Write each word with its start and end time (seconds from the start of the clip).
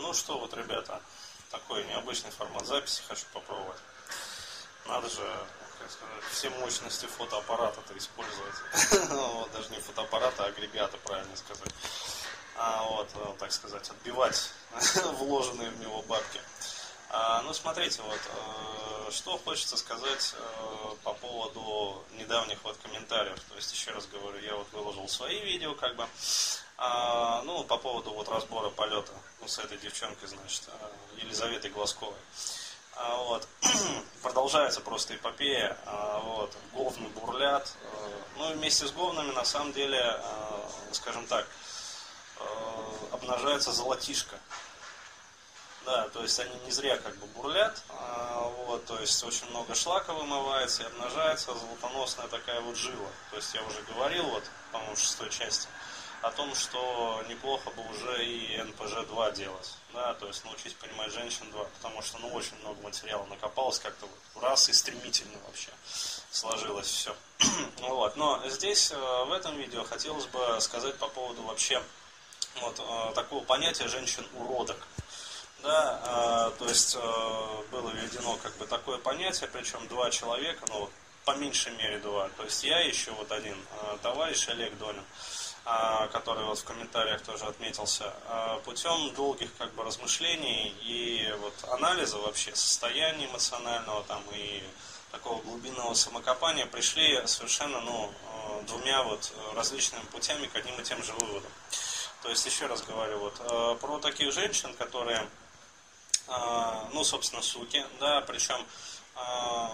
Ну 0.00 0.12
что 0.14 0.38
вот, 0.38 0.54
ребята, 0.54 1.00
такой 1.50 1.84
необычный 1.84 2.30
формат 2.30 2.66
записи 2.66 3.02
хочу 3.08 3.24
попробовать. 3.32 3.78
Надо 4.86 5.08
же, 5.08 5.22
как 5.78 5.90
сказать, 5.90 6.24
все 6.32 6.50
мощности 6.50 7.06
фотоаппарата-то 7.06 7.96
использовать. 7.96 8.54
вот, 9.10 9.52
даже 9.52 9.70
не 9.70 9.78
фотоаппарата, 9.80 10.44
а 10.44 10.48
агрегата, 10.48 10.96
правильно 10.98 11.36
сказать. 11.36 11.72
А 12.56 12.82
вот, 12.84 13.08
э, 13.14 13.34
так 13.38 13.52
сказать, 13.52 13.88
отбивать 13.88 14.50
вложенные 15.18 15.70
в 15.70 15.80
него 15.80 16.02
бабки. 16.02 16.40
А, 17.10 17.42
ну, 17.42 17.52
смотрите, 17.52 18.02
вот, 18.02 18.20
э, 18.26 19.10
что 19.10 19.38
хочется 19.38 19.76
сказать 19.76 20.34
э, 20.34 20.94
по 21.02 21.12
поводу 21.14 22.02
недавних 22.12 22.62
вот 22.64 22.76
комментариев. 22.82 23.38
То 23.48 23.56
есть, 23.56 23.72
еще 23.72 23.90
раз 23.90 24.06
говорю, 24.06 24.38
я 24.40 24.56
вот 24.56 24.66
выложил 24.72 25.08
свои 25.08 25.40
видео, 25.40 25.74
как 25.74 25.94
бы, 25.96 26.06
а, 26.76 27.42
ну, 27.42 27.64
по 27.64 27.76
поводу 27.78 28.12
вот 28.12 28.28
разбора 28.28 28.70
полета 28.70 29.12
ну, 29.40 29.48
с 29.48 29.58
этой 29.58 29.78
девчонкой, 29.78 30.28
значит, 30.28 30.62
э, 30.68 31.20
Елизаветой 31.22 31.70
Глазковой. 31.70 32.14
А, 32.96 33.16
вот. 33.16 33.48
Продолжается 34.22 34.80
просто 34.80 35.14
эпопея, 35.16 35.76
а, 35.86 36.20
вот, 36.20 36.56
говны 36.72 37.08
бурлят. 37.08 37.72
Ну 38.36 38.50
и 38.50 38.54
вместе 38.54 38.86
с 38.86 38.92
говнами, 38.92 39.30
на 39.32 39.44
самом 39.44 39.72
деле, 39.72 40.20
скажем 40.92 41.26
так, 41.26 41.46
обнажается 43.12 43.72
золотишко. 43.72 44.36
Да, 45.84 46.08
то 46.10 46.22
есть 46.22 46.38
они 46.38 46.54
не 46.64 46.70
зря 46.70 46.96
как 46.96 47.16
бы 47.16 47.26
бурлят, 47.26 47.82
а, 47.88 48.48
вот, 48.66 48.84
то 48.84 49.00
есть 49.00 49.22
очень 49.24 49.48
много 49.50 49.74
шлака 49.74 50.12
вымывается 50.12 50.84
и 50.84 50.86
обнажается 50.86 51.54
золотоносная 51.54 52.28
такая 52.28 52.60
вот 52.60 52.76
жила. 52.76 53.08
То 53.30 53.36
есть 53.36 53.52
я 53.52 53.62
уже 53.64 53.82
говорил, 53.82 54.24
вот, 54.30 54.44
по-моему, 54.70 54.94
в 54.94 55.00
шестой 55.00 55.28
части, 55.30 55.66
о 56.22 56.30
том, 56.30 56.54
что 56.54 57.22
неплохо 57.28 57.70
бы 57.70 57.82
уже 57.90 58.24
и 58.24 58.56
НПЖ-2 58.56 59.34
делать, 59.34 59.74
да, 59.92 60.14
то 60.14 60.28
есть 60.28 60.44
научить 60.44 60.76
понимать 60.76 61.12
женщин 61.12 61.50
2, 61.50 61.64
потому 61.64 62.00
что, 62.00 62.18
ну, 62.18 62.28
очень 62.28 62.56
много 62.60 62.80
материала 62.80 63.26
накопалось 63.26 63.80
как-то 63.80 64.06
вот 64.06 64.42
раз 64.42 64.68
и 64.68 64.72
стремительно 64.72 65.36
вообще 65.46 65.70
сложилось 66.30 66.86
все. 66.86 67.16
вот, 67.78 68.16
но 68.16 68.40
здесь, 68.48 68.92
э, 68.92 69.24
в 69.24 69.32
этом 69.32 69.56
видео, 69.56 69.82
хотелось 69.82 70.26
бы 70.26 70.60
сказать 70.60 70.96
по 70.96 71.08
поводу 71.08 71.42
вообще 71.42 71.82
вот 72.60 72.78
э, 72.78 73.12
такого 73.14 73.44
понятия 73.44 73.88
женщин-уродок. 73.88 74.78
Да, 75.62 76.00
а, 76.02 76.50
то 76.58 76.68
есть 76.68 76.96
было 77.70 77.90
введено 77.90 78.36
как 78.42 78.52
бы 78.56 78.66
такое 78.66 78.98
понятие, 78.98 79.48
причем 79.52 79.86
два 79.86 80.10
человека, 80.10 80.64
ну 80.68 80.90
по 81.24 81.36
меньшей 81.36 81.70
мере 81.76 82.00
два. 82.00 82.28
То 82.30 82.42
есть 82.42 82.64
я 82.64 82.80
еще 82.80 83.12
вот 83.12 83.30
один 83.30 83.56
товарищ 84.02 84.48
Олег 84.48 84.76
Донин, 84.78 85.04
который 85.64 86.44
вот 86.44 86.58
в 86.58 86.64
комментариях 86.64 87.22
тоже 87.22 87.44
отметился, 87.44 88.12
а, 88.26 88.58
путем 88.64 89.14
долгих 89.14 89.48
как 89.58 89.72
бы 89.74 89.84
размышлений 89.84 90.74
и 90.82 91.32
вот 91.40 91.54
анализа 91.70 92.18
вообще 92.18 92.54
состояния 92.54 93.26
эмоционального 93.26 94.02
там 94.04 94.22
и 94.32 94.62
такого 95.12 95.40
глубинного 95.42 95.94
самокопания 95.94 96.66
пришли 96.66 97.24
совершенно 97.26 97.80
ну, 97.80 98.12
а, 98.28 98.62
двумя 98.62 99.02
вот 99.04 99.32
различными 99.54 100.02
путями 100.06 100.46
к 100.46 100.56
одним 100.56 100.80
и 100.80 100.82
тем 100.82 101.02
же 101.04 101.12
выводам. 101.12 101.52
То 102.22 102.28
есть, 102.28 102.44
еще 102.46 102.66
раз 102.66 102.82
говорю, 102.82 103.18
вот, 103.18 103.34
а, 103.40 103.74
про 103.76 103.98
таких 103.98 104.32
женщин, 104.32 104.74
которые 104.74 105.28
а, 106.28 106.88
ну, 106.92 107.04
собственно, 107.04 107.42
суки, 107.42 107.84
да, 108.00 108.20
причем 108.22 108.64
а, 109.16 109.70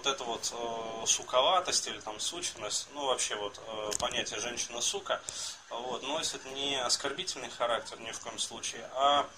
вот 0.00 0.06
эта 0.06 0.24
вот 0.24 0.52
э, 0.52 1.06
суковатость 1.06 1.86
или 1.86 2.00
там 2.00 2.18
сученность, 2.20 2.88
ну, 2.94 3.06
вообще 3.06 3.34
вот 3.36 3.60
э, 3.66 3.90
понятие 3.98 4.40
женщина-сука, 4.40 5.20
вот, 5.68 6.02
носит 6.02 6.42
не 6.46 6.76
оскорбительный 6.76 7.50
характер 7.50 8.00
ни 8.00 8.10
в 8.10 8.18
коем 8.20 8.38
случае, 8.38 8.88
а, 8.94 9.28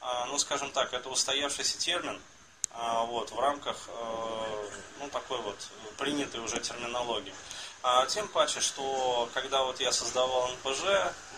а 0.00 0.26
ну, 0.26 0.38
скажем 0.38 0.72
так, 0.72 0.92
это 0.92 1.08
устоявшийся 1.08 1.78
термин, 1.78 2.20
вот, 3.06 3.30
в 3.30 3.38
рамках, 3.38 3.76
э, 3.88 4.70
ну, 5.00 5.08
такой 5.08 5.38
вот 5.38 5.56
принятой 5.96 6.40
уже 6.40 6.60
терминологии. 6.60 7.34
А 7.82 8.04
тем 8.06 8.28
паче, 8.28 8.60
что 8.60 9.28
когда 9.34 9.62
вот 9.62 9.80
я 9.80 9.92
создавал 9.92 10.48
НПЖ, 10.48 10.82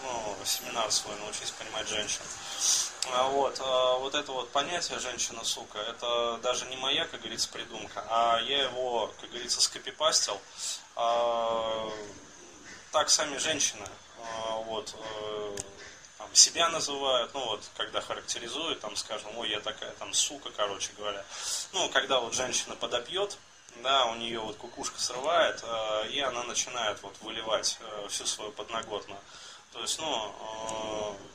ну, 0.03 0.37
семинар 0.45 0.91
свой 0.91 1.15
«Научись 1.17 1.51
понимать 1.51 1.87
женщин», 1.89 2.23
вот, 3.31 3.61
а 3.61 3.97
вот 3.99 4.15
это 4.15 4.31
вот 4.33 4.51
понятие 4.51 4.99
женщина-сука, 4.99 5.79
это 5.79 6.39
даже 6.43 6.67
не 6.67 6.77
моя, 6.77 7.07
как 7.07 7.21
говорится, 7.21 7.49
придумка, 7.49 8.05
а 8.09 8.39
я 8.41 8.65
его, 8.65 9.13
как 9.21 9.31
говорится, 9.31 9.61
скопипастил. 9.61 10.39
А, 10.97 11.91
так 12.93 13.09
сами 13.09 13.39
женщины 13.39 13.87
а, 14.19 14.57
вот, 14.59 14.95
э, 14.99 15.57
там, 16.19 16.35
себя 16.35 16.69
называют, 16.69 17.33
ну 17.33 17.45
вот, 17.47 17.63
когда 17.77 18.01
характеризуют, 18.01 18.81
там, 18.81 18.95
скажем, 18.97 19.37
ой, 19.39 19.49
я 19.49 19.61
такая 19.61 19.93
там 19.93 20.13
сука, 20.13 20.51
короче 20.57 20.91
говоря. 20.99 21.25
Ну, 21.73 21.89
когда 21.89 22.21
вот 22.21 22.35
женщина 22.35 22.77
подопьет, 22.77 23.39
да, 23.83 24.07
у 24.07 24.17
нее 24.17 24.41
вот 24.41 24.57
кукушка 24.57 25.01
срывает, 25.01 25.65
и 26.11 26.21
она 26.21 26.43
начинает 26.45 27.01
вот 27.03 27.17
выливать 27.23 27.79
э, 27.81 28.09
всю 28.09 28.27
свою 28.27 28.53
подноготную. 28.53 29.21
То 29.73 29.81
есть, 29.81 29.99
ну, 29.99 30.35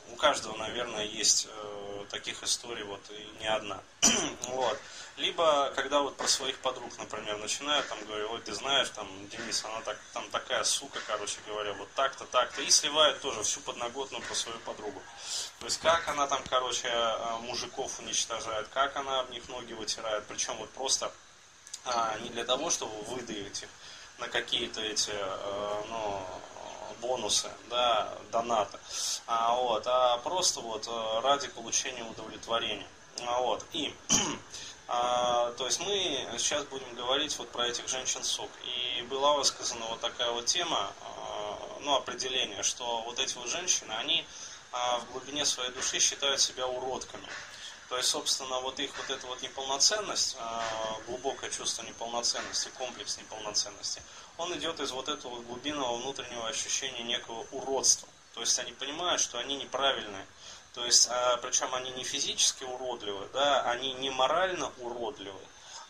э, 0.10 0.14
у 0.14 0.16
каждого, 0.18 0.58
наверное, 0.58 1.06
есть 1.06 1.48
э, 1.50 2.06
таких 2.10 2.44
историй 2.44 2.84
вот 2.84 3.02
и 3.10 3.42
не 3.42 3.48
одна. 3.48 3.82
вот. 4.48 4.80
Либо, 5.18 5.72
когда 5.76 6.02
вот 6.02 6.18
про 6.18 6.28
своих 6.28 6.58
подруг, 6.60 6.92
например, 6.98 7.38
начинают 7.38 7.88
там 7.88 7.98
говорить, 8.06 8.28
ой, 8.30 8.42
ты 8.42 8.54
знаешь, 8.54 8.90
там, 8.90 9.08
Денис, 9.30 9.64
она 9.64 9.80
так, 9.82 9.98
там 10.14 10.30
такая 10.30 10.66
сука, 10.66 11.00
короче 11.08 11.38
говоря, 11.48 11.72
вот 11.74 11.88
так-то, 11.96 12.26
так-то, 12.26 12.62
и 12.62 12.70
сливают 12.70 13.22
тоже 13.22 13.42
всю 13.44 13.62
подноготную 13.62 14.22
про 14.24 14.36
свою 14.36 14.60
подругу. 14.60 15.02
То 15.60 15.66
есть, 15.66 15.80
как 15.80 16.06
она 16.10 16.28
там, 16.28 16.42
короче, 16.50 16.90
э, 16.90 17.38
мужиков 17.42 17.98
уничтожает, 18.00 18.68
как 18.74 18.98
она 18.98 19.22
об 19.22 19.30
них 19.30 19.48
ноги 19.48 19.72
вытирает, 19.72 20.26
причем 20.28 20.58
вот 20.58 20.70
просто 20.72 21.10
а, 21.86 22.18
не 22.20 22.30
для 22.30 22.44
того, 22.44 22.70
чтобы 22.70 22.94
выдавить 23.04 23.64
их 23.64 23.70
на 24.18 24.28
какие-то 24.28 24.82
эти, 24.82 25.12
ну, 25.90 26.26
бонусы, 27.06 27.50
да, 27.70 28.10
донаты, 28.32 28.80
а, 29.28 29.56
вот, 29.56 29.84
а 29.88 30.18
просто 30.20 30.60
вот 30.60 30.88
э, 30.88 31.20
ради 31.22 31.48
получения 31.50 32.04
удовлетворения. 32.04 32.88
А, 33.26 33.40
вот, 33.42 33.66
и, 33.74 33.94
а, 34.88 35.52
то 35.58 35.66
есть 35.66 35.80
мы 35.80 36.28
сейчас 36.38 36.64
будем 36.66 36.94
говорить 36.96 37.38
вот 37.38 37.50
про 37.50 37.68
этих 37.68 37.88
женщин-сук. 37.88 38.50
И 38.64 39.02
была 39.04 39.34
высказана 39.34 39.86
вот 39.88 40.02
такая 40.02 40.32
вот 40.32 40.46
тема, 40.46 40.92
а, 41.02 41.58
ну, 41.82 41.96
определение, 41.96 42.64
что 42.64 43.02
вот 43.02 43.20
эти 43.20 43.36
вот 43.38 43.48
женщины, 43.48 43.92
они 43.94 44.26
а, 44.72 45.00
в 45.00 45.12
глубине 45.12 45.46
своей 45.46 45.72
души 45.72 46.00
считают 46.00 46.42
себя 46.42 46.68
уродками. 46.68 47.28
То 47.90 47.98
есть, 47.98 48.10
собственно, 48.10 48.60
вот 48.62 48.80
их 48.80 48.92
вот 48.98 49.10
эта 49.16 49.28
вот 49.28 49.42
неполноценность, 49.44 50.36
а, 50.40 50.98
глубокое 51.06 51.52
чувство 51.52 51.84
неполноценности, 51.84 52.70
комплекс 52.78 53.18
неполноценности, 53.18 54.02
он 54.38 54.58
идет 54.58 54.80
из 54.80 54.92
вот 54.92 55.08
этого 55.08 55.42
глубинного 55.44 55.98
внутреннего 55.98 56.48
ощущения 56.48 57.04
некого 57.04 57.46
уродства. 57.52 58.10
То 58.34 58.42
есть 58.42 58.58
они 58.60 58.72
понимают, 58.72 59.22
что 59.22 59.38
они 59.38 59.56
неправильные. 59.56 60.26
То 60.74 60.84
есть, 60.84 61.08
а, 61.10 61.38
причем 61.38 61.74
они 61.76 61.92
не 61.92 62.04
физически 62.04 62.64
уродливы, 62.64 63.30
да, 63.34 63.62
они 63.62 63.94
не 63.94 64.10
морально 64.10 64.72
уродливы, 64.80 65.40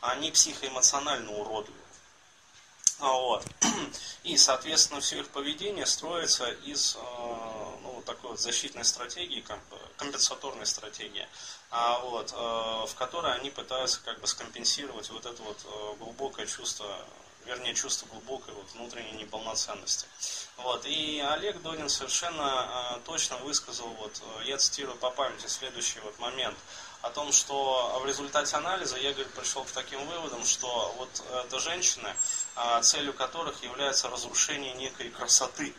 а 0.01 0.11
они 0.11 0.31
психоэмоционально 0.31 1.31
уродливы. 1.31 1.79
Вот. 2.99 3.43
И, 4.23 4.37
соответственно, 4.37 5.01
все 5.01 5.19
их 5.19 5.29
поведение 5.29 5.85
строится 5.85 6.51
из 6.51 6.97
такой 8.05 8.31
вот 8.31 8.39
защитной 8.39 8.85
стратегии, 8.85 9.43
компенсаторной 9.97 10.65
стратегии, 10.65 11.27
а, 11.71 11.99
вот, 11.99 12.31
в 12.31 12.95
которой 12.95 13.33
они 13.33 13.49
пытаются 13.49 13.99
как 14.05 14.19
бы 14.21 14.27
скомпенсировать 14.27 15.09
вот 15.09 15.25
это 15.25 15.41
вот 15.43 15.97
глубокое 15.99 16.45
чувство 16.45 17.05
вернее, 17.45 17.73
чувство 17.73 18.07
глубокой 18.07 18.53
вот, 18.53 18.65
внутренней 18.73 19.11
неполноценности. 19.13 20.07
Вот. 20.57 20.85
И 20.85 21.19
Олег 21.19 21.61
Донин 21.61 21.89
совершенно 21.89 22.97
э, 22.97 22.99
точно 23.05 23.37
высказал, 23.37 23.87
вот, 23.87 24.21
э, 24.39 24.45
я 24.45 24.57
цитирую 24.57 24.97
по 24.97 25.11
памяти, 25.11 25.47
следующий 25.47 25.99
вот 25.99 26.17
момент, 26.19 26.57
о 27.01 27.09
том, 27.11 27.31
что 27.31 27.99
в 28.01 28.07
результате 28.07 28.55
анализа 28.55 28.97
я 28.97 29.13
говорит, 29.13 29.31
пришел 29.33 29.63
к 29.63 29.71
таким 29.71 30.03
выводам, 30.07 30.43
что 30.43 30.93
вот 30.97 31.09
это 31.45 31.59
женщины, 31.59 32.15
э, 32.55 32.81
целью 32.81 33.13
которых 33.13 33.63
является 33.63 34.09
разрушение 34.09 34.73
некой 34.73 35.09
красоты. 35.09 35.73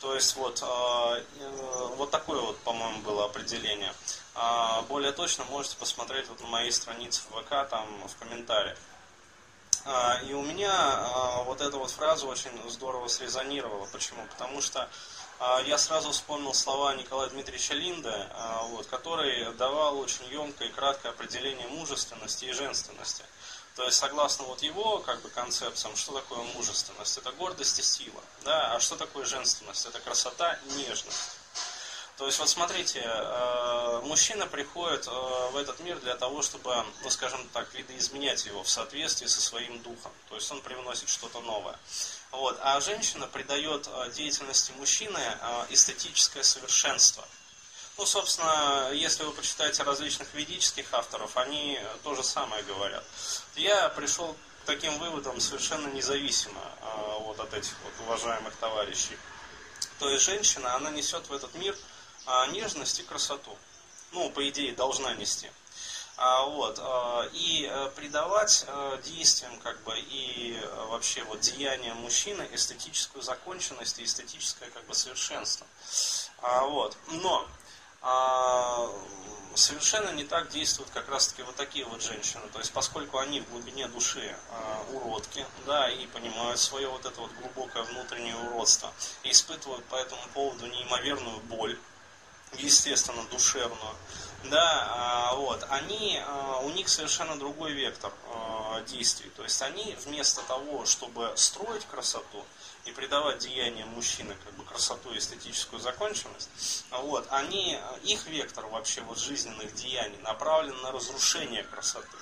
То 0.00 0.14
есть 0.14 0.34
вот, 0.36 0.62
э, 0.62 1.22
вот 1.96 2.10
такое 2.10 2.40
вот, 2.40 2.58
по-моему, 2.60 3.00
было 3.00 3.26
определение. 3.26 3.92
А 4.34 4.82
более 4.82 5.12
точно 5.12 5.44
можете 5.44 5.76
посмотреть 5.76 6.26
вот 6.28 6.40
на 6.40 6.46
моей 6.46 6.72
странице 6.72 7.20
в 7.28 7.42
ВК, 7.42 7.68
там 7.68 7.86
в 8.08 8.16
комментариях. 8.16 8.78
А, 9.84 10.20
и 10.28 10.32
у 10.34 10.42
меня 10.42 10.72
а, 10.72 11.42
вот 11.44 11.60
эта 11.60 11.76
вот 11.76 11.90
фраза 11.90 12.26
очень 12.26 12.50
здорово 12.70 13.08
срезонировала. 13.08 13.86
Почему? 13.92 14.24
Потому 14.30 14.60
что 14.60 14.88
а, 15.38 15.60
я 15.62 15.78
сразу 15.78 16.12
вспомнил 16.12 16.52
слова 16.52 16.94
Николая 16.94 17.30
Дмитриевича 17.30 17.74
Линда, 17.74 18.28
вот, 18.70 18.86
который 18.86 19.52
давал 19.54 19.98
очень 19.98 20.24
емкое 20.26 20.68
и 20.68 20.72
краткое 20.72 21.10
определение 21.10 21.66
мужественности 21.68 22.44
и 22.44 22.52
женственности. 22.52 23.24
То 23.80 23.86
есть, 23.86 23.96
согласно 23.96 24.44
вот 24.44 24.62
его 24.62 24.98
как 24.98 25.22
бы, 25.22 25.30
концепциям, 25.30 25.96
что 25.96 26.12
такое 26.12 26.40
мужественность? 26.54 27.16
Это 27.16 27.32
гордость 27.32 27.78
и 27.78 27.82
сила. 27.82 28.22
Да? 28.44 28.74
А 28.74 28.78
что 28.78 28.94
такое 28.94 29.24
женственность? 29.24 29.86
Это 29.86 29.98
красота 30.00 30.58
и 30.66 30.72
нежность. 30.74 31.38
То 32.18 32.26
есть, 32.26 32.38
вот 32.38 32.50
смотрите, 32.50 33.00
э, 33.02 34.00
мужчина 34.04 34.46
приходит 34.46 35.06
э, 35.06 35.10
в 35.52 35.56
этот 35.56 35.80
мир 35.80 35.98
для 36.00 36.14
того, 36.14 36.42
чтобы, 36.42 36.84
ну, 37.02 37.08
скажем 37.08 37.48
так, 37.54 37.72
видоизменять 37.72 38.44
его 38.44 38.62
в 38.62 38.68
соответствии 38.68 39.28
со 39.28 39.40
своим 39.40 39.80
духом. 39.80 40.12
То 40.28 40.34
есть, 40.34 40.52
он 40.52 40.60
привносит 40.60 41.08
что-то 41.08 41.40
новое. 41.40 41.78
Вот. 42.32 42.58
А 42.60 42.78
женщина 42.80 43.28
придает 43.28 43.88
э, 43.88 44.10
деятельности 44.10 44.72
мужчины 44.72 45.20
эстетическое 45.70 46.42
совершенство. 46.42 47.26
Ну, 48.00 48.06
собственно, 48.06 48.92
если 48.94 49.24
вы 49.24 49.32
почитаете 49.32 49.82
различных 49.82 50.32
ведических 50.32 50.86
авторов, 50.94 51.36
они 51.36 51.78
то 52.02 52.14
же 52.14 52.22
самое 52.22 52.62
говорят. 52.62 53.04
Я 53.56 53.90
пришел 53.90 54.34
к 54.62 54.64
таким 54.64 54.98
выводам 54.98 55.38
совершенно 55.38 55.86
независимо 55.88 56.62
вот 57.26 57.38
от 57.38 57.52
этих 57.52 57.74
вот 57.84 57.92
уважаемых 58.06 58.56
товарищей. 58.56 59.18
То 59.98 60.08
есть 60.08 60.24
женщина, 60.24 60.76
она 60.76 60.88
несет 60.90 61.28
в 61.28 61.32
этот 61.34 61.54
мир 61.56 61.76
а, 62.24 62.46
нежность 62.46 63.00
и 63.00 63.02
красоту. 63.02 63.54
Ну, 64.12 64.30
по 64.30 64.48
идее, 64.48 64.72
должна 64.72 65.12
нести. 65.12 65.50
А, 66.16 66.46
вот, 66.46 66.78
а, 66.78 67.28
и 67.34 67.66
а, 67.66 67.90
придавать 67.90 68.64
а, 68.66 68.96
действиям 69.02 69.58
как 69.60 69.78
бы 69.82 69.92
и 69.98 70.58
а, 70.62 70.86
вообще 70.86 71.22
вот 71.24 71.40
деяниям 71.40 71.98
мужчины 71.98 72.48
эстетическую 72.52 73.22
законченность 73.22 73.98
и 73.98 74.04
эстетическое 74.04 74.70
как 74.70 74.86
бы 74.86 74.94
совершенство. 74.94 75.66
А, 76.42 76.64
вот. 76.64 76.96
Но 77.08 77.46
а, 77.46 77.59
совершенно 79.54 80.10
не 80.10 80.24
так 80.24 80.48
действуют 80.48 80.90
как 80.90 81.08
раз 81.08 81.28
таки 81.28 81.42
вот 81.42 81.54
такие 81.56 81.84
вот 81.84 82.02
женщины. 82.02 82.42
То 82.52 82.58
есть 82.58 82.72
поскольку 82.72 83.18
они 83.18 83.40
в 83.40 83.50
глубине 83.50 83.88
души 83.88 84.34
а, 84.50 84.82
уродки, 84.92 85.44
да, 85.66 85.90
и 85.90 86.06
понимают 86.06 86.58
свое 86.58 86.88
вот 86.88 87.04
это 87.04 87.20
вот 87.20 87.30
глубокое 87.40 87.82
внутреннее 87.82 88.36
уродство, 88.36 88.92
и 89.22 89.30
испытывают 89.30 89.84
по 89.86 89.96
этому 89.96 90.22
поводу 90.34 90.66
неимоверную 90.66 91.38
боль, 91.40 91.78
естественно, 92.58 93.22
душевную, 93.30 93.94
да, 94.44 94.88
а, 94.90 95.34
вот, 95.34 95.66
они, 95.68 96.20
а, 96.26 96.60
у 96.60 96.70
них 96.70 96.88
совершенно 96.88 97.38
другой 97.38 97.72
вектор 97.72 98.12
а, 98.28 98.29
действий. 98.80 99.30
То 99.36 99.42
есть 99.42 99.60
они 99.62 99.96
вместо 100.04 100.42
того, 100.42 100.86
чтобы 100.86 101.32
строить 101.36 101.84
красоту 101.86 102.44
и 102.84 102.92
придавать 102.92 103.38
деяниям 103.38 103.88
мужчины 103.88 104.36
как 104.44 104.54
бы 104.54 104.64
красоту 104.64 105.12
и 105.12 105.18
эстетическую 105.18 105.80
законченность, 105.80 106.48
вот, 106.90 107.26
они, 107.30 107.78
их 108.04 108.26
вектор 108.26 108.66
вообще 108.66 109.00
вот 109.02 109.18
жизненных 109.18 109.74
деяний 109.74 110.18
направлен 110.18 110.80
на 110.82 110.92
разрушение 110.92 111.64
красоты. 111.64 112.16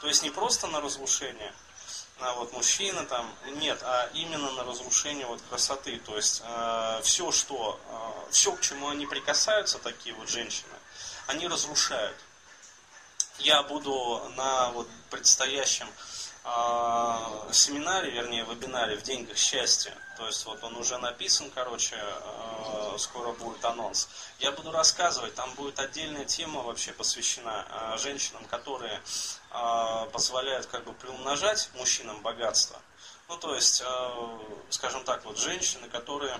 То 0.00 0.08
есть 0.08 0.22
не 0.22 0.30
просто 0.30 0.66
на 0.66 0.80
разрушение, 0.80 1.52
а 2.20 2.34
вот 2.34 2.52
мужчина 2.52 3.04
там, 3.06 3.32
нет, 3.54 3.78
а 3.82 4.10
именно 4.12 4.50
на 4.52 4.64
разрушение 4.64 5.26
вот 5.26 5.40
красоты. 5.48 5.98
То 6.00 6.16
есть 6.16 6.42
э, 6.44 7.00
все, 7.02 7.32
что, 7.32 7.80
э, 7.88 8.30
все, 8.30 8.52
к 8.52 8.60
чему 8.60 8.88
они 8.88 9.06
прикасаются, 9.06 9.78
такие 9.78 10.14
вот 10.14 10.28
женщины, 10.28 10.74
они 11.26 11.48
разрушают. 11.48 12.16
Я 13.42 13.62
буду 13.62 14.20
на 14.36 14.68
вот 14.72 14.86
предстоящем 15.08 15.88
э, 16.44 17.52
семинаре, 17.52 18.10
вернее, 18.10 18.44
вебинаре 18.44 18.96
в 18.96 19.02
деньгах 19.02 19.38
счастья. 19.38 19.94
То 20.18 20.26
есть 20.26 20.44
вот 20.44 20.62
он 20.62 20.76
уже 20.76 20.98
написан, 20.98 21.50
короче, 21.54 21.96
э, 21.96 22.96
скоро 22.98 23.32
будет 23.32 23.64
анонс. 23.64 24.08
Я 24.40 24.52
буду 24.52 24.70
рассказывать, 24.72 25.34
там 25.34 25.50
будет 25.54 25.78
отдельная 25.78 26.26
тема 26.26 26.60
вообще 26.60 26.92
посвящена 26.92 27.64
э, 27.70 27.98
женщинам, 27.98 28.44
которые 28.44 29.00
э, 29.52 30.06
позволяют 30.12 30.66
как 30.66 30.84
бы 30.84 30.92
приумножать 30.92 31.70
мужчинам 31.76 32.20
богатство. 32.20 32.78
Ну, 33.30 33.38
то 33.38 33.54
есть, 33.54 33.80
э, 33.80 34.38
скажем 34.68 35.02
так, 35.04 35.24
вот 35.24 35.38
женщины, 35.38 35.88
которые 35.88 36.38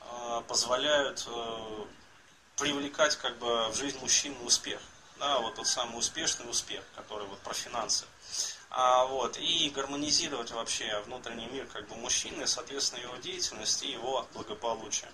э, 0.00 0.42
позволяют 0.46 1.26
э, 1.26 1.84
привлекать 2.58 3.16
как 3.16 3.38
бы 3.38 3.68
в 3.68 3.74
жизнь 3.74 3.98
мужчин 4.00 4.36
успех. 4.44 4.82
Да, 5.18 5.38
вот 5.40 5.54
тот 5.54 5.66
самый 5.66 5.98
успешный 5.98 6.48
успех, 6.48 6.84
который 6.94 7.26
вот 7.26 7.38
про 7.40 7.54
финансы. 7.54 8.04
А, 8.68 9.06
вот, 9.06 9.38
и 9.38 9.70
гармонизировать 9.70 10.50
вообще 10.50 11.00
внутренний 11.06 11.46
мир 11.46 11.66
как 11.72 11.88
бы 11.88 11.96
мужчины, 11.96 12.46
соответственно, 12.46 13.00
его 13.00 13.16
деятельность 13.16 13.82
и 13.82 13.90
его 13.90 14.26
благополучие. 14.34 15.10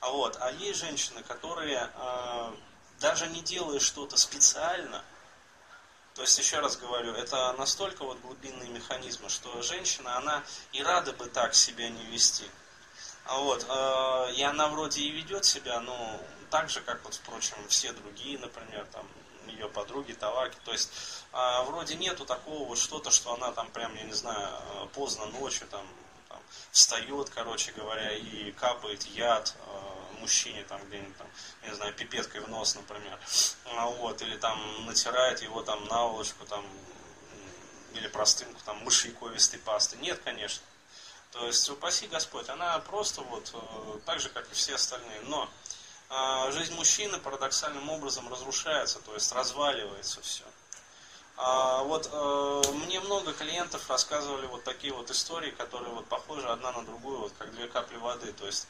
А, 0.00 0.10
вот, 0.10 0.36
а 0.40 0.50
есть 0.50 0.80
женщины, 0.80 1.22
которые 1.22 1.88
а, 1.94 2.52
даже 2.98 3.28
не 3.28 3.42
делая 3.42 3.78
что-то 3.78 4.16
специально, 4.16 5.04
то 6.14 6.22
есть, 6.22 6.38
еще 6.38 6.60
раз 6.60 6.76
говорю, 6.76 7.12
это 7.12 7.52
настолько 7.58 8.04
вот 8.04 8.20
глубинные 8.20 8.68
механизмы, 8.68 9.28
что 9.28 9.62
женщина, 9.62 10.16
она 10.16 10.44
и 10.72 10.80
рада 10.80 11.12
бы 11.12 11.26
так 11.26 11.54
себя 11.54 11.88
не 11.88 12.04
вести. 12.04 12.44
А 13.26 13.38
вот, 13.38 13.66
э, 13.68 14.34
и 14.34 14.42
она 14.42 14.68
вроде 14.68 15.02
и 15.02 15.10
ведет 15.10 15.44
себя, 15.44 15.80
ну, 15.80 16.20
так 16.50 16.70
же, 16.70 16.80
как 16.82 17.02
вот, 17.02 17.14
впрочем, 17.14 17.56
все 17.68 17.92
другие, 17.92 18.38
например, 18.38 18.86
там, 18.92 19.08
ее 19.54 19.68
подруги, 19.68 20.12
товарки. 20.12 20.56
То 20.64 20.72
есть 20.72 20.90
а, 21.32 21.62
вроде 21.62 21.96
нету 21.96 22.24
такого 22.24 22.68
вот 22.68 22.78
что-то, 22.78 23.10
что 23.10 23.34
она 23.34 23.52
там 23.52 23.70
прям, 23.70 23.94
я 23.94 24.02
не 24.02 24.12
знаю, 24.12 24.48
э, 24.48 24.86
поздно 24.94 25.26
ночью 25.26 25.66
там, 25.68 25.86
там 26.28 26.40
встает, 26.70 27.30
короче 27.30 27.72
говоря, 27.72 28.12
и 28.12 28.52
капает 28.52 29.02
яд 29.04 29.54
э, 29.66 30.20
мужчине 30.20 30.64
там 30.64 30.80
где-нибудь 30.86 31.16
там, 31.16 31.26
не 31.62 31.74
знаю, 31.74 31.92
пипеткой 31.94 32.40
в 32.40 32.48
нос, 32.48 32.74
например. 32.74 33.18
А, 33.66 33.86
вот, 33.86 34.22
или 34.22 34.36
там 34.36 34.86
натирает 34.86 35.42
его 35.42 35.62
там 35.62 35.84
наволочку 35.86 36.44
там, 36.46 36.64
или 37.94 38.08
простынку 38.08 38.60
там 38.64 38.78
мышьяковистой 38.84 39.58
пасты. 39.60 39.96
Нет, 39.98 40.20
конечно. 40.24 40.62
То 41.32 41.46
есть, 41.46 41.68
упаси 41.68 42.06
Господь, 42.06 42.48
она 42.48 42.78
просто 42.78 43.20
вот 43.22 43.50
э, 43.52 43.98
так 44.06 44.20
же, 44.20 44.28
как 44.28 44.50
и 44.50 44.54
все 44.54 44.76
остальные. 44.76 45.20
Но 45.22 45.42
а, 45.42 45.48
жизнь 46.52 46.74
мужчины 46.74 47.18
парадоксальным 47.18 47.88
образом 47.90 48.28
разрушается, 48.28 49.00
то 49.00 49.14
есть 49.14 49.32
разваливается 49.32 50.20
все. 50.20 50.44
А 51.36 51.82
вот 51.82 52.08
э, 52.12 52.62
мне 52.74 53.00
много 53.00 53.32
клиентов 53.32 53.90
рассказывали 53.90 54.46
вот 54.46 54.62
такие 54.62 54.92
вот 54.92 55.10
истории, 55.10 55.50
которые 55.50 55.92
вот 55.92 56.06
похожи 56.06 56.46
одна 56.46 56.70
на 56.70 56.84
другую, 56.84 57.18
вот 57.18 57.32
как 57.38 57.52
две 57.54 57.66
капли 57.66 57.96
воды. 57.96 58.32
То 58.32 58.46
есть 58.46 58.68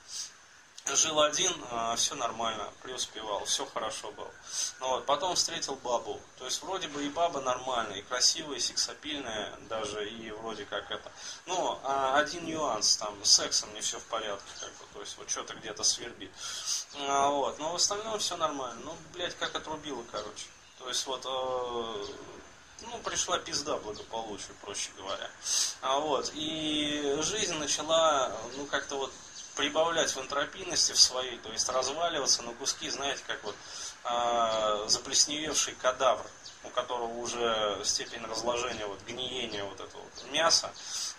Жил 0.92 1.22
один, 1.22 1.50
а, 1.70 1.96
все 1.96 2.14
нормально, 2.14 2.70
преуспевал, 2.82 3.42
все 3.46 3.64
хорошо 3.64 4.12
было. 4.12 4.30
Ну, 4.80 4.88
вот, 4.90 5.06
потом 5.06 5.34
встретил 5.34 5.76
бабу. 5.76 6.20
То 6.38 6.44
есть 6.44 6.62
вроде 6.62 6.88
бы 6.88 7.02
и 7.02 7.08
баба 7.08 7.40
нормальная, 7.40 7.96
и 7.96 8.02
красивая, 8.02 8.58
и 8.58 8.60
сексапильная 8.60 9.56
даже, 9.70 10.06
и 10.06 10.30
вроде 10.30 10.66
как 10.66 10.90
это. 10.90 11.10
Но 11.46 11.80
а, 11.84 12.18
один 12.18 12.44
нюанс, 12.44 12.98
там, 12.98 13.14
с 13.24 13.32
сексом 13.32 13.72
не 13.72 13.80
все 13.80 13.98
в 13.98 14.04
порядке, 14.04 14.44
как 14.60 14.70
бы, 14.72 14.84
то 14.92 15.00
есть 15.00 15.16
вот 15.16 15.30
что-то 15.30 15.54
где-то 15.54 15.82
свербит. 15.82 16.30
А, 17.08 17.30
вот, 17.30 17.58
но 17.58 17.72
в 17.72 17.76
остальном 17.76 18.18
все 18.18 18.36
нормально. 18.36 18.78
Ну, 18.84 18.94
блядь, 19.14 19.36
как 19.38 19.56
отрубило, 19.56 20.04
короче. 20.12 20.46
То 20.78 20.88
есть 20.88 21.06
вот, 21.06 21.24
э, 21.24 22.06
ну, 22.82 22.98
пришла 22.98 23.38
пизда 23.38 23.78
благополучию, 23.78 24.54
проще 24.60 24.90
говоря. 24.98 25.30
А, 25.80 25.98
вот, 25.98 26.30
и 26.34 27.16
жизнь 27.22 27.54
начала, 27.54 28.36
ну, 28.56 28.66
как-то 28.66 28.96
вот 28.96 29.12
прибавлять 29.56 30.14
в 30.14 30.20
энтропийности 30.20 30.92
в 30.92 31.00
своей, 31.00 31.38
то 31.38 31.50
есть 31.52 31.68
разваливаться 31.68 32.42
на 32.42 32.52
куски, 32.54 32.90
знаете, 32.90 33.22
как 33.26 33.42
вот 33.44 33.56
э, 34.04 34.84
заплесневевший 34.88 35.74
кадавр, 35.74 36.24
у 36.64 36.70
которого 36.70 37.12
уже 37.18 37.80
степень 37.84 38.24
разложения, 38.24 38.86
вот 38.86 39.00
гниения 39.06 39.64
вот 39.64 39.80
этого 39.80 40.02
вот 40.02 40.32
мяса 40.32 40.70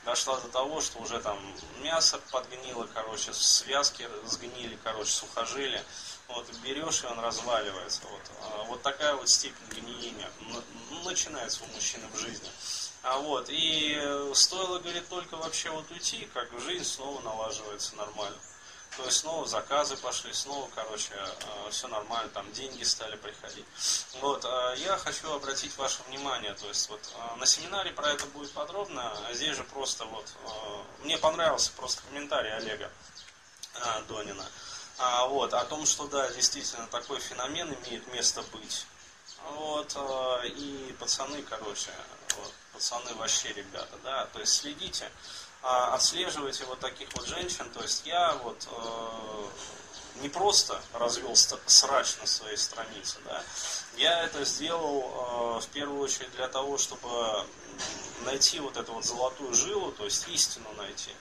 дошла 0.06 0.40
до 0.40 0.48
того, 0.50 0.82
что 0.82 1.00
уже 1.00 1.20
там 1.20 1.40
мясо 1.82 2.20
подгнило, 2.32 2.88
короче, 2.94 3.34
связки 3.34 4.08
сгнили, 4.26 4.78
короче, 4.84 5.12
сухожилия. 5.12 5.84
Вот, 6.28 6.48
берешь, 6.64 7.04
и 7.04 7.06
он 7.06 7.20
разваливается. 7.20 8.02
Вот, 8.10 8.22
а, 8.42 8.64
вот 8.64 8.82
такая 8.82 9.14
вот 9.16 9.30
степень 9.30 9.68
гниения 9.70 10.30
начинается 11.04 11.64
у 11.64 11.68
мужчины 11.68 12.08
в 12.14 12.18
жизни. 12.18 12.50
А 13.08 13.20
вот, 13.20 13.50
и 13.50 13.96
э, 14.02 14.32
стоило, 14.34 14.80
говорит, 14.80 15.08
только 15.10 15.38
вообще 15.38 15.70
вот 15.70 15.90
уйти, 15.92 16.28
как 16.34 16.50
жизнь 16.60 16.86
снова 16.86 17.22
налаживается 17.22 17.96
нормально. 17.98 18.38
То 18.98 19.06
есть 19.06 19.18
снова 19.18 19.46
заказы 19.46 19.96
пошли, 19.98 20.34
снова, 20.34 20.68
короче, 20.74 21.14
э, 21.14 21.70
все 21.70 21.88
нормально, 21.88 22.32
там 22.34 22.52
деньги 22.54 22.82
стали 22.82 23.16
приходить. 23.18 23.66
Вот, 24.22 24.44
э, 24.44 24.76
я 24.78 24.98
хочу 24.98 25.32
обратить 25.32 25.78
ваше 25.78 26.02
внимание, 26.08 26.56
то 26.56 26.68
есть 26.68 26.90
вот 26.90 27.00
на 27.38 27.46
семинаре 27.46 27.92
про 27.92 28.10
это 28.10 28.26
будет 28.26 28.52
подробно, 28.54 29.16
а 29.28 29.34
здесь 29.34 29.56
же 29.56 29.64
просто 29.66 30.06
вот, 30.06 30.26
мне 31.04 31.20
понравился 31.20 31.72
просто 31.74 32.02
комментарий 32.10 32.56
Олега 32.56 32.90
Донина. 34.08 34.48
А, 34.98 35.28
вот, 35.28 35.54
о 35.54 35.64
том, 35.66 35.86
что 35.86 36.08
да, 36.08 36.28
действительно, 36.32 36.88
такой 36.88 37.20
феномен 37.20 37.72
имеет 37.72 38.12
место 38.12 38.42
быть. 38.52 38.88
Вот, 39.52 39.96
и 40.46 40.96
пацаны, 40.98 41.44
короче, 41.44 41.92
вот, 42.38 42.52
пацаны 42.76 43.14
вообще 43.16 43.54
ребята, 43.54 43.98
да, 44.04 44.26
то 44.28 44.40
есть 44.40 44.54
следите, 44.54 45.10
а, 45.64 45.96
отслеживайте 45.96 46.66
вот 46.66 46.80
таких 46.80 47.08
вот 47.16 47.26
женщин, 47.26 47.70
то 47.72 47.82
есть 47.82 48.06
я 48.06 48.34
вот, 48.44 48.68
э, 48.70 49.46
не 50.22 50.30
просто 50.30 50.80
развел 50.94 51.36
срач 51.36 52.18
на 52.22 52.28
своей 52.28 52.58
странице, 52.58 53.18
да, 53.26 53.42
я 53.98 54.24
это 54.24 54.44
сделал 54.46 55.58
э, 55.58 55.62
в 55.62 55.68
первую 55.70 56.02
очередь 56.02 56.32
для 56.36 56.48
того, 56.50 56.78
чтобы 56.78 57.48
найти 58.26 58.60
вот 58.60 58.78
эту 58.78 58.94
вот 58.94 59.06
золотую 59.06 59.54
жилу, 59.54 59.92
то 59.92 60.06
есть 60.06 60.28
истину 60.28 60.72
найти. 60.78 61.12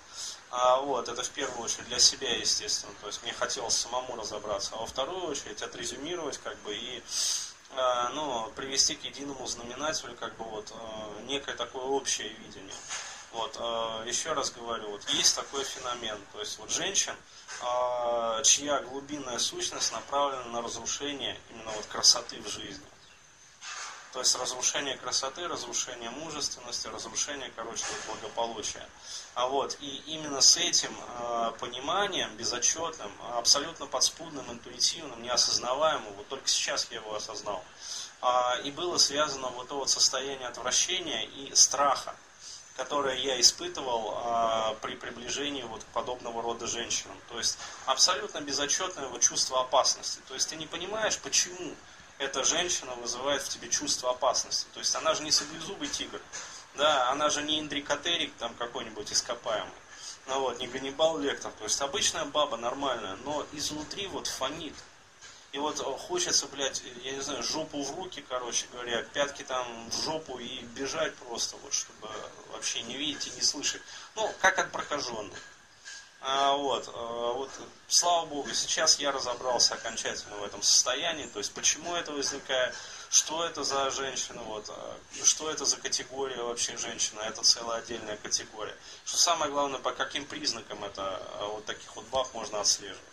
А 0.51 0.81
вот, 0.81 1.09
это 1.09 1.23
в 1.23 1.31
первую 1.31 1.65
очередь 1.65 1.89
для 1.89 1.99
себя, 1.99 2.37
естественно. 2.37 2.93
То 3.01 3.09
есть 3.09 3.23
мне 3.25 3.33
хотелось 3.33 3.75
самому 3.75 4.15
разобраться. 4.15 4.71
А 4.75 4.79
во 4.79 4.87
вторую 4.87 5.27
очередь 5.27 5.61
отрезюмировать 5.63 6.39
как 6.39 6.57
бы 6.59 6.75
и 6.77 7.03
ну, 8.15 8.53
привести 8.57 8.95
к 8.95 9.05
единому 9.05 9.47
знаменателю 9.47 10.15
как 10.17 10.37
бы 10.37 10.45
вот 10.45 10.73
э, 10.73 11.23
некое 11.27 11.55
такое 11.55 11.85
общее 11.85 12.29
видение. 12.29 12.75
Вот, 13.33 13.57
э, 13.59 14.05
еще 14.07 14.33
раз 14.33 14.51
говорю, 14.51 14.91
вот 14.91 15.09
есть 15.11 15.35
такой 15.35 15.65
феномен, 15.65 16.19
то 16.33 16.41
есть 16.41 16.59
вот 16.59 16.71
женщин, 16.71 17.15
чья 18.43 18.81
глубинная 18.81 19.39
сущность 19.39 19.93
направлена 19.93 20.45
на 20.47 20.63
разрушение 20.63 21.37
именно 21.51 21.71
вот 21.71 21.87
красоты 21.87 22.41
в 22.41 22.49
жизни. 22.49 22.85
То 24.15 24.21
есть 24.21 24.37
разрушение 24.37 24.97
красоты, 24.97 25.49
разрушение 25.49 26.09
мужественности, 26.09 26.87
разрушение, 26.87 27.51
короче, 27.57 27.83
благополучия. 28.07 28.89
А 29.35 29.49
вот, 29.49 29.77
и 29.81 30.03
именно 30.07 30.41
с 30.41 30.57
этим 30.57 30.97
э, 31.19 31.53
пониманием, 31.59 32.33
безотчетным, 32.37 33.11
абсолютно 33.33 33.87
подспудным, 33.87 34.49
интуитивным, 34.53 35.21
неосознаваемым, 35.21 36.13
вот 36.13 36.29
только 36.29 36.47
сейчас 36.47 36.87
я 36.93 36.99
его 36.99 37.17
осознал, 37.17 37.65
э, 38.23 38.63
и 38.63 38.71
было 38.71 38.99
связано 38.99 39.49
вот 39.49 39.67
то 39.67 39.79
вот 39.79 39.91
состояние 39.91 40.47
отвращения 40.47 41.25
и 41.25 41.53
страха, 41.57 42.15
которое 42.77 43.17
я 43.17 43.41
испытывал 43.41 44.15
э, 44.17 44.77
при 44.81 44.95
приближении 44.95 45.65
вот 45.65 45.83
к 45.83 45.87
подобного 45.87 46.41
рода 46.41 46.69
женщинам. 46.69 47.17
То 47.29 47.39
есть 47.39 47.59
абсолютно 47.87 48.41
безотчетное 48.43 49.09
вот 49.09 49.23
чувство 49.23 49.63
опасности. 49.63 50.21
То 50.29 50.35
есть 50.35 50.49
ты 50.49 50.55
не 50.55 50.69
понимаешь, 50.69 51.19
почему 51.19 51.75
эта 52.19 52.45
женщина 52.45 52.95
вызывает 52.95 53.43
в 53.43 53.49
тебе 53.49 53.69
чувство 53.69 54.11
опасности. 54.11 54.67
То 54.73 54.81
есть 54.81 54.95
она 54.95 55.15
же 55.15 55.23
не 55.23 55.33
саблезубый 55.33 55.89
тигр, 55.89 56.21
да, 56.75 57.11
она 57.11 57.31
же 57.31 57.43
не 57.43 57.61
индрикотерик 57.61 58.33
там 58.39 58.55
какой-нибудь 58.55 59.13
ископаемый, 59.13 59.73
ну 60.27 60.41
вот, 60.41 60.59
не 60.59 60.67
Ганнибал 60.67 61.19
Лектор, 61.19 61.53
то 61.53 61.65
есть 61.65 61.81
обычная 61.81 62.25
баба 62.25 62.57
нормальная, 62.57 63.17
но 63.25 63.47
изнутри 63.53 64.07
вот 64.07 64.27
фонит. 64.27 64.75
И 65.53 65.59
вот 65.59 65.79
хочется, 65.79 66.49
блядь, 66.49 66.83
я 67.05 67.13
не 67.13 67.21
знаю, 67.21 67.45
жопу 67.45 67.81
в 67.81 67.97
руки, 67.97 68.25
короче 68.29 68.67
говоря, 68.73 69.03
пятки 69.03 69.45
там 69.45 69.89
в 69.89 70.03
жопу 70.03 70.39
и 70.39 70.59
бежать 70.75 71.15
просто, 71.15 71.57
вот, 71.63 71.73
чтобы 71.73 72.09
вообще 72.53 72.83
не 72.83 72.97
видеть 72.97 73.29
и 73.29 73.31
не 73.37 73.43
слышать. 73.43 73.81
Ну, 74.17 74.35
как 74.41 74.59
от 74.59 74.73
прокаженных. 74.73 75.39
А, 76.27 76.57
вот, 76.57 76.89
а, 76.95 77.33
вот, 77.35 77.51
слава 77.87 78.25
богу, 78.25 78.49
сейчас 78.55 78.99
я 78.99 79.13
разобрался 79.13 79.75
окончательно 79.75 80.37
в 80.37 80.45
этом 80.45 80.63
состоянии, 80.63 81.27
то 81.27 81.39
есть 81.39 81.53
почему 81.53 81.95
это 81.95 82.13
возникает, 82.13 82.75
что 83.11 83.45
это 83.45 83.63
за 83.63 83.91
женщина, 83.91 84.41
вот, 84.45 84.65
а, 84.71 84.97
что 85.23 85.51
это 85.51 85.67
за 85.67 85.77
категория 85.77 86.43
вообще 86.43 86.79
женщина, 86.79 87.21
это 87.21 87.43
целая 87.43 87.81
отдельная 87.81 88.17
категория. 88.17 88.75
Что 89.05 89.19
самое 89.19 89.53
главное, 89.53 89.81
по 89.81 89.93
каким 89.93 90.25
признакам 90.25 90.83
это 90.85 91.21
вот 91.41 91.67
таких 91.67 91.95
вот 91.95 92.07
баб 92.07 92.33
можно 92.33 92.63
отслеживать. 92.63 93.05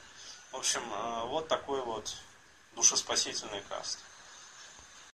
В 0.53 0.55
общем, 0.55 0.81
вот 1.27 1.49
такой 1.49 1.81
вот 1.81 2.15
душеспасительный 2.75 3.61
каст. 3.67 3.99